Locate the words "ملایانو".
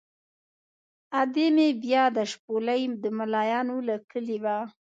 3.17-3.75